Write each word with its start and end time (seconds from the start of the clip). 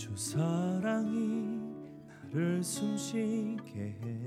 주 0.00 0.16
사랑이 0.16 1.60
나를 2.32 2.64
숨쉬게 2.64 3.78
해. 3.78 4.26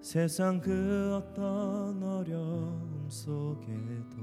세상 0.00 0.60
그 0.60 1.22
어떤 1.22 2.02
어려움 2.02 3.06
속에도 3.08 4.18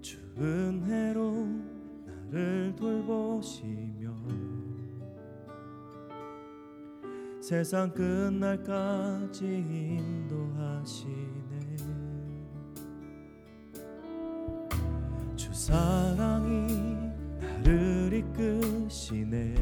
주 0.00 0.18
은혜로 0.38 1.48
나를 2.30 2.74
돌보시며 2.74 4.10
세상 7.42 7.92
끝날까지 7.92 9.44
인도하시네 9.44 11.51
사랑이 15.62 17.12
나를 17.40 18.12
이끄시네. 18.12 19.54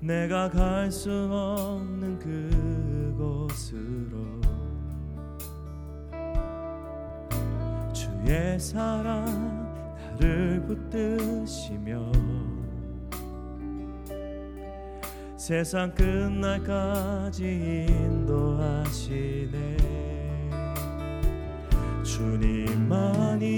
내가 0.00 0.48
갈 0.48 0.90
수 0.90 1.10
없는 1.10 2.18
그곳으로 3.18 4.40
주의 7.92 8.58
사랑 8.58 9.26
나를 10.18 10.64
붙드시며 10.66 12.10
세상 15.36 15.94
끝날까지 15.94 17.44
인도하시네 17.90 19.70
주님만이 22.20 23.56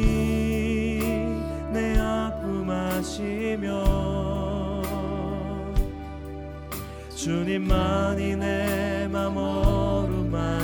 내 1.72 1.98
아픔 1.98 2.70
아시며 2.70 3.82
주님만이 7.16 8.36
내 8.36 8.92
맘 9.12 9.36
어루만지네. 9.36 10.62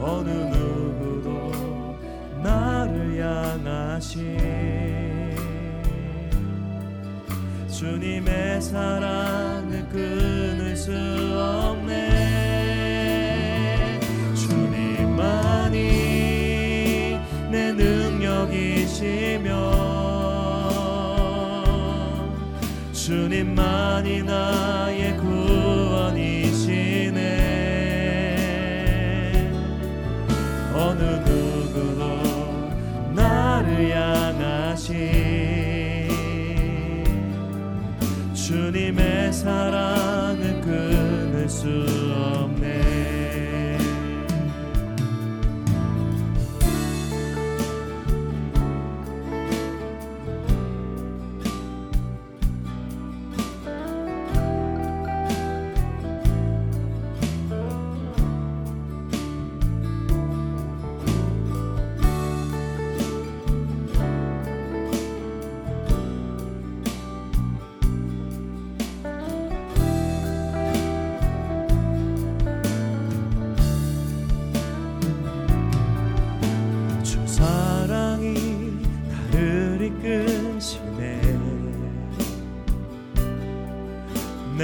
어느 0.00 0.30
누구도 0.30 1.98
나를 2.42 3.20
향하신 3.20 4.38
주님의 7.68 8.62
사랑 8.62 9.13
주님만이 23.04 24.22
나의 24.22 25.14
구원이시네. 25.18 26.22
어느 30.74 31.02
누구도 31.28 32.22
나를 33.14 33.90
향하신 33.90 34.94
주님의 38.32 39.34
사랑을 39.34 40.62
끊을 40.62 41.46
수 41.46 42.03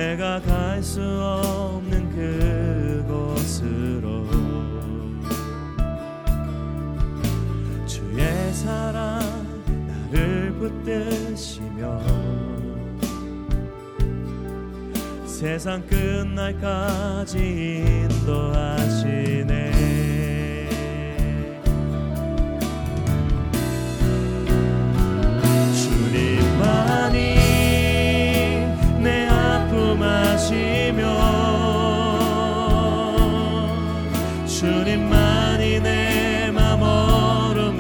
내가 0.01 0.41
갈 0.41 0.83
수 0.83 1.03
없는 1.03 2.09
그곳으로. 3.05 4.25
주의 7.87 8.55
사랑 8.55 9.21
나를 9.87 10.55
붙드시며 10.55 12.01
세상 15.27 15.87
끝날까지 15.87 17.29
아시며 30.91 31.07
주님만이 34.47 35.81
내 35.81 36.51
맘 36.53 36.83
어루만지네. 36.83 37.71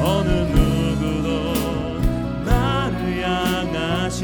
어느 0.00 0.30
누구도 0.30 1.98
나를 2.44 3.24
향하신 3.24 4.22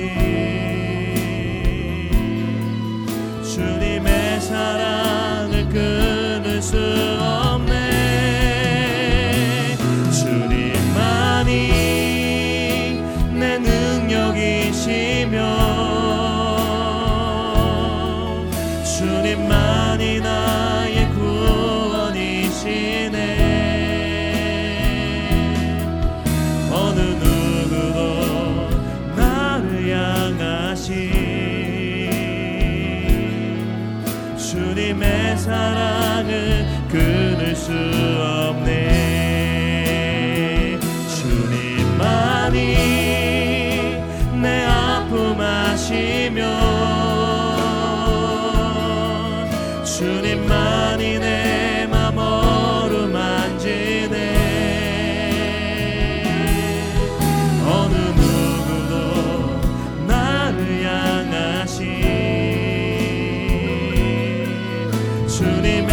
주님의 3.42 4.41
사랑을 4.41 5.68
끊을 5.68 6.62
수 6.62 6.76
없 7.20 7.50
주님만이 19.00 20.20
나의 20.20 21.08
구원이시네. 21.08 22.36
어느 26.70 27.00
누구도 27.00 28.68
나를 29.16 29.88
향하신 29.97 30.92
주님의 34.36 35.38
사랑을 35.38 36.66
끊을 36.91 37.56
수 37.56 37.72
없네. 38.52 38.68
주님만이 41.08 42.99
주님 65.41 65.90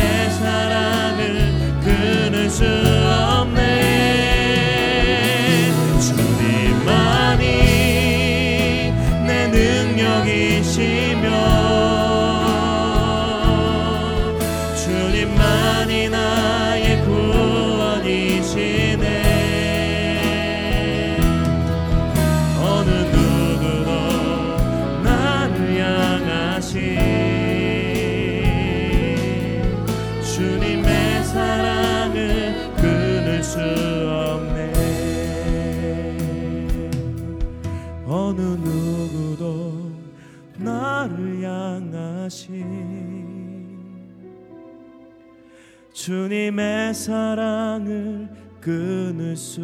주님의 45.98 46.94
사랑을 46.94 48.30
끊을 48.62 49.36
수 49.36 49.62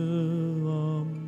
없는 0.65 1.22